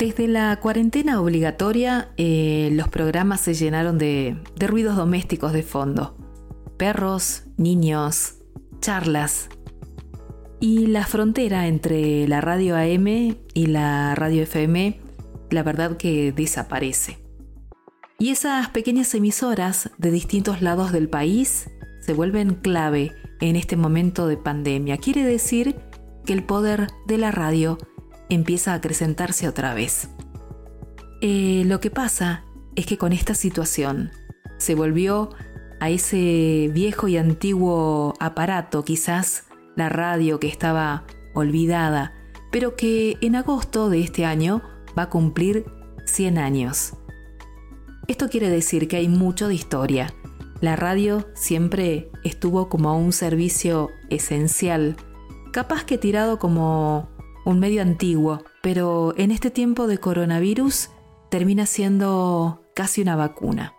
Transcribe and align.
Desde 0.00 0.28
la 0.28 0.58
cuarentena 0.60 1.20
obligatoria, 1.20 2.08
eh, 2.16 2.70
los 2.72 2.88
programas 2.88 3.42
se 3.42 3.52
llenaron 3.52 3.98
de, 3.98 4.34
de 4.56 4.66
ruidos 4.66 4.96
domésticos 4.96 5.52
de 5.52 5.62
fondo. 5.62 6.16
Perros, 6.78 7.42
niños, 7.58 8.36
charlas. 8.80 9.50
Y 10.58 10.86
la 10.86 11.04
frontera 11.04 11.66
entre 11.66 12.26
la 12.28 12.40
radio 12.40 12.76
AM 12.76 13.36
y 13.52 13.66
la 13.66 14.14
radio 14.14 14.44
FM, 14.44 14.98
la 15.50 15.62
verdad 15.62 15.98
que 15.98 16.32
desaparece. 16.32 17.18
Y 18.18 18.30
esas 18.30 18.70
pequeñas 18.70 19.14
emisoras 19.14 19.90
de 19.98 20.10
distintos 20.10 20.62
lados 20.62 20.92
del 20.92 21.10
país 21.10 21.68
se 22.00 22.14
vuelven 22.14 22.54
clave 22.54 23.12
en 23.42 23.54
este 23.54 23.76
momento 23.76 24.26
de 24.28 24.38
pandemia. 24.38 24.96
Quiere 24.96 25.24
decir 25.24 25.76
que 26.24 26.32
el 26.32 26.42
poder 26.42 26.86
de 27.06 27.18
la 27.18 27.32
radio 27.32 27.76
empieza 28.30 28.72
a 28.72 28.76
acrecentarse 28.76 29.48
otra 29.48 29.74
vez. 29.74 30.08
Eh, 31.20 31.64
lo 31.66 31.80
que 31.80 31.90
pasa 31.90 32.44
es 32.76 32.86
que 32.86 32.96
con 32.96 33.12
esta 33.12 33.34
situación 33.34 34.10
se 34.56 34.74
volvió 34.74 35.30
a 35.80 35.90
ese 35.90 36.70
viejo 36.72 37.08
y 37.08 37.16
antiguo 37.16 38.14
aparato, 38.20 38.84
quizás 38.84 39.44
la 39.76 39.88
radio 39.88 40.38
que 40.40 40.48
estaba 40.48 41.04
olvidada, 41.34 42.14
pero 42.50 42.76
que 42.76 43.16
en 43.20 43.36
agosto 43.36 43.88
de 43.90 44.00
este 44.00 44.24
año 44.24 44.62
va 44.98 45.04
a 45.04 45.10
cumplir 45.10 45.64
100 46.04 46.38
años. 46.38 46.94
Esto 48.08 48.28
quiere 48.28 48.50
decir 48.50 48.88
que 48.88 48.96
hay 48.96 49.08
mucho 49.08 49.48
de 49.48 49.54
historia. 49.54 50.12
La 50.60 50.76
radio 50.76 51.28
siempre 51.34 52.10
estuvo 52.24 52.68
como 52.68 52.98
un 52.98 53.12
servicio 53.12 53.90
esencial, 54.10 54.96
capaz 55.52 55.84
que 55.84 55.96
tirado 55.96 56.38
como 56.38 57.08
un 57.50 57.58
medio 57.58 57.82
antiguo, 57.82 58.44
pero 58.62 59.12
en 59.16 59.30
este 59.30 59.50
tiempo 59.50 59.86
de 59.86 59.98
coronavirus 59.98 60.90
termina 61.30 61.66
siendo 61.66 62.62
casi 62.74 63.02
una 63.02 63.16
vacuna. 63.16 63.74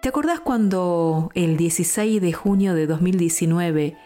¿Te 0.00 0.08
acordás 0.08 0.40
cuando 0.40 1.30
el 1.34 1.56
16 1.56 2.22
de 2.22 2.32
junio 2.32 2.74
de 2.74 2.86
2019, 2.86 3.96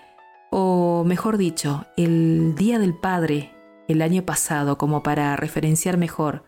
o 0.51 1.05
mejor 1.07 1.37
dicho, 1.37 1.85
el 1.97 2.55
Día 2.57 2.79
del 2.79 2.95
Padre, 2.95 3.53
el 3.87 4.01
año 4.01 4.25
pasado, 4.25 4.79
como 4.79 5.03
para 5.03 5.37
referenciar 5.37 5.99
mejor, 5.99 6.45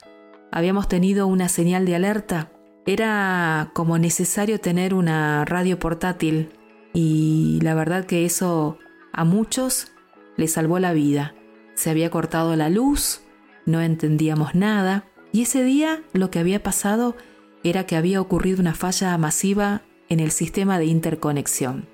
habíamos 0.51 0.89
tenido 0.89 1.27
una 1.27 1.49
señal 1.49 1.85
de 1.85 1.97
alerta? 1.97 2.51
Era 2.87 3.71
como 3.75 3.99
necesario 3.99 4.59
tener 4.61 4.95
una 4.95 5.45
radio 5.45 5.79
portátil 5.79 6.51
y 6.95 7.59
la 7.63 7.75
verdad 7.75 8.05
que 8.07 8.25
eso 8.25 8.79
a 9.13 9.25
muchos 9.25 9.93
les 10.37 10.53
salvó 10.53 10.79
la 10.79 10.93
vida 10.93 11.35
se 11.75 11.91
había 11.91 12.11
cortado 12.11 12.57
la 12.57 12.69
luz, 12.69 13.23
no 13.67 13.81
entendíamos 13.81 14.55
nada, 14.55 15.05
y 15.33 15.43
ese 15.43 15.65
día 15.65 16.03
lo 16.13 16.31
que 16.31 16.39
había 16.39 16.63
pasado 16.63 17.17
era 17.63 17.87
que 17.87 17.97
había 17.97 18.21
ocurrido 18.21 18.61
una 18.61 18.75
falla 18.75 19.17
masiva 19.19 19.83
en 20.09 20.21
el 20.21 20.31
sistema 20.31 20.79
de 20.79 20.87
interconexión. 20.87 21.89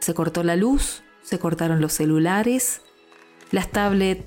Se 0.00 0.12
cortó 0.12 0.42
la 0.42 0.56
luz, 0.56 1.02
se 1.22 1.38
cortaron 1.38 1.80
los 1.80 1.92
celulares, 1.92 2.82
las 3.50 3.70
tablets, 3.70 4.24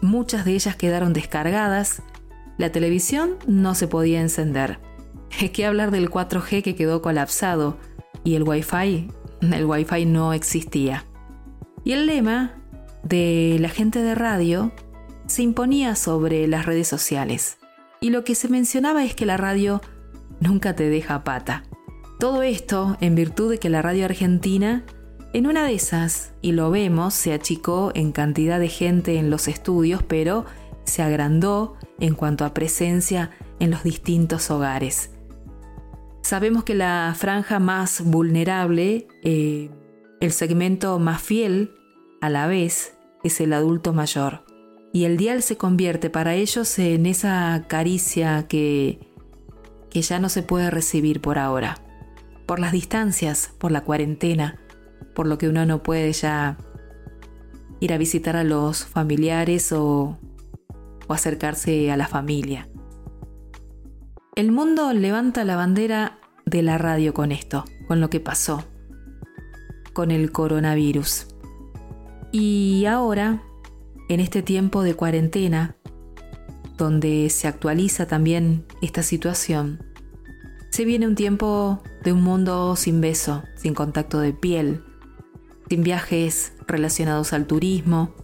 muchas 0.00 0.44
de 0.44 0.54
ellas 0.54 0.76
quedaron 0.76 1.12
descargadas, 1.12 2.02
la 2.58 2.72
televisión 2.72 3.36
no 3.46 3.74
se 3.74 3.86
podía 3.86 4.20
encender. 4.20 4.80
¿Qué 5.52 5.66
hablar 5.66 5.90
del 5.90 6.10
4G 6.10 6.62
que 6.62 6.74
quedó 6.74 7.02
colapsado? 7.02 7.78
Y 8.24 8.34
el 8.34 8.42
Wi-Fi, 8.42 9.08
el 9.40 9.64
Wi-Fi 9.64 10.06
no 10.06 10.32
existía. 10.32 11.06
Y 11.84 11.92
el 11.92 12.06
lema 12.06 12.59
de 13.02 13.56
la 13.60 13.68
gente 13.68 14.02
de 14.02 14.14
radio 14.14 14.72
se 15.26 15.42
imponía 15.42 15.94
sobre 15.94 16.46
las 16.48 16.66
redes 16.66 16.88
sociales. 16.88 17.58
Y 18.00 18.10
lo 18.10 18.24
que 18.24 18.34
se 18.34 18.48
mencionaba 18.48 19.04
es 19.04 19.14
que 19.14 19.26
la 19.26 19.36
radio 19.36 19.80
nunca 20.40 20.74
te 20.74 20.88
deja 20.88 21.22
pata. 21.22 21.64
Todo 22.18 22.42
esto 22.42 22.96
en 23.00 23.14
virtud 23.14 23.50
de 23.50 23.58
que 23.58 23.68
la 23.68 23.82
radio 23.82 24.04
argentina, 24.04 24.84
en 25.32 25.46
una 25.46 25.64
de 25.64 25.74
esas, 25.74 26.32
y 26.42 26.52
lo 26.52 26.70
vemos, 26.70 27.14
se 27.14 27.32
achicó 27.32 27.92
en 27.94 28.12
cantidad 28.12 28.58
de 28.58 28.68
gente 28.68 29.18
en 29.18 29.30
los 29.30 29.48
estudios, 29.48 30.02
pero 30.02 30.44
se 30.84 31.02
agrandó 31.02 31.76
en 32.00 32.14
cuanto 32.14 32.44
a 32.44 32.54
presencia 32.54 33.30
en 33.58 33.70
los 33.70 33.84
distintos 33.84 34.50
hogares. 34.50 35.12
Sabemos 36.22 36.64
que 36.64 36.74
la 36.74 37.14
franja 37.16 37.58
más 37.58 38.02
vulnerable, 38.02 39.08
eh, 39.22 39.70
el 40.20 40.32
segmento 40.32 40.98
más 40.98 41.22
fiel 41.22 41.74
a 42.20 42.28
la 42.28 42.46
vez 42.46 42.96
es 43.24 43.40
el 43.40 43.52
adulto 43.52 43.92
mayor. 43.92 44.44
Y 44.92 45.04
el 45.04 45.16
dial 45.16 45.42
se 45.42 45.56
convierte 45.56 46.10
para 46.10 46.34
ellos 46.34 46.78
en 46.78 47.06
esa 47.06 47.64
caricia 47.68 48.46
que, 48.48 48.98
que 49.88 50.02
ya 50.02 50.18
no 50.18 50.28
se 50.28 50.42
puede 50.42 50.70
recibir 50.70 51.20
por 51.20 51.38
ahora. 51.38 51.78
Por 52.46 52.58
las 52.58 52.72
distancias, 52.72 53.52
por 53.58 53.70
la 53.70 53.82
cuarentena, 53.82 54.58
por 55.14 55.26
lo 55.26 55.38
que 55.38 55.48
uno 55.48 55.64
no 55.64 55.82
puede 55.82 56.12
ya 56.12 56.58
ir 57.78 57.92
a 57.92 57.98
visitar 57.98 58.36
a 58.36 58.44
los 58.44 58.84
familiares 58.84 59.72
o, 59.72 60.18
o 61.06 61.12
acercarse 61.12 61.90
a 61.92 61.96
la 61.96 62.08
familia. 62.08 62.68
El 64.34 64.52
mundo 64.52 64.92
levanta 64.92 65.44
la 65.44 65.56
bandera 65.56 66.18
de 66.46 66.62
la 66.62 66.78
radio 66.78 67.14
con 67.14 67.30
esto, 67.30 67.64
con 67.86 68.00
lo 68.00 68.10
que 68.10 68.20
pasó, 68.20 68.64
con 69.92 70.10
el 70.10 70.32
coronavirus. 70.32 71.29
Y 72.32 72.86
ahora, 72.86 73.42
en 74.08 74.20
este 74.20 74.42
tiempo 74.42 74.82
de 74.82 74.94
cuarentena, 74.94 75.76
donde 76.76 77.28
se 77.30 77.48
actualiza 77.48 78.06
también 78.06 78.64
esta 78.82 79.02
situación, 79.02 79.82
se 80.70 80.84
viene 80.84 81.08
un 81.08 81.16
tiempo 81.16 81.82
de 82.04 82.12
un 82.12 82.22
mundo 82.22 82.76
sin 82.76 83.00
beso, 83.00 83.42
sin 83.56 83.74
contacto 83.74 84.20
de 84.20 84.32
piel, 84.32 84.84
sin 85.68 85.82
viajes 85.82 86.52
relacionados 86.68 87.32
al 87.32 87.46
turismo, 87.46 88.14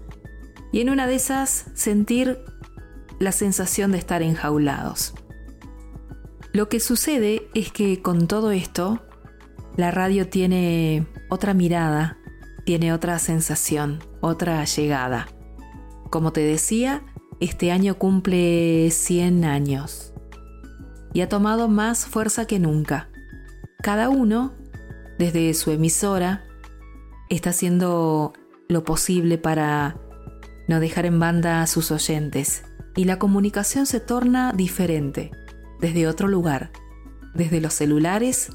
y 0.73 0.81
en 0.81 0.91
una 0.91 1.07
de 1.07 1.17
esas 1.17 1.67
sentir 1.75 2.39
la 3.19 3.33
sensación 3.33 3.93
de 3.93 3.99
estar 3.99 4.23
enjaulados. 4.23 5.15
Lo 6.53 6.69
que 6.69 6.79
sucede 6.79 7.49
es 7.55 7.73
que 7.73 8.01
con 8.03 8.29
todo 8.29 8.53
esto, 8.53 9.03
la 9.77 9.91
radio 9.91 10.29
tiene 10.29 11.07
otra 11.29 11.53
mirada 11.55 12.19
tiene 12.67 12.93
otra 12.93 13.21
sensación, 13.21 14.01
otra 14.21 14.63
llegada. 14.65 15.29
Como 16.11 16.33
te 16.33 16.41
decía, 16.41 17.05
este 17.39 17.71
año 17.71 17.97
cumple 17.97 18.91
100 18.91 19.45
años 19.45 20.13
y 21.15 21.21
ha 21.21 21.29
tomado 21.29 21.69
más 21.69 22.07
fuerza 22.07 22.47
que 22.47 22.59
nunca. 22.59 23.09
Cada 23.83 24.09
uno, 24.09 24.53
desde 25.17 25.55
su 25.55 25.71
emisora, 25.71 26.45
está 27.31 27.51
haciendo 27.51 28.33
lo 28.69 28.83
posible 28.83 29.39
para 29.39 29.97
no 30.67 30.81
dejar 30.81 31.07
en 31.07 31.21
banda 31.21 31.63
a 31.63 31.69
sus 31.69 31.93
oyentes 31.93 32.65
y 32.97 33.05
la 33.05 33.21
comunicación 33.21 33.87
se 33.87 34.01
torna 34.01 34.53
diferente, 34.53 35.31
desde 35.81 36.09
otro 36.09 36.27
lugar, 36.27 36.73
desde 37.33 37.61
los 37.61 37.75
celulares, 37.75 38.51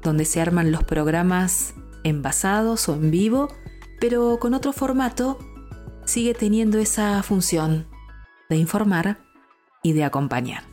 donde 0.00 0.26
se 0.26 0.40
arman 0.40 0.70
los 0.70 0.84
programas 0.84 1.74
envasados 2.04 2.88
o 2.88 2.94
en 2.94 3.10
vivo, 3.10 3.48
pero 4.00 4.38
con 4.40 4.54
otro 4.54 4.72
formato, 4.72 5.38
sigue 6.04 6.34
teniendo 6.34 6.78
esa 6.78 7.22
función 7.22 7.86
de 8.48 8.56
informar 8.56 9.18
y 9.82 9.92
de 9.92 10.04
acompañar. 10.04 10.71